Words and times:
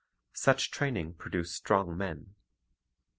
Such 0.33 0.71
training 0.71 1.13
produced 1.13 1.55
strong 1.55 1.95
men. 1.95 2.33